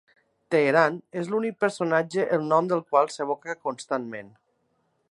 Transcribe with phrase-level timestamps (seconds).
[0.53, 4.35] Teheran és l'únic personatge el nom del qual s'evoca constantment.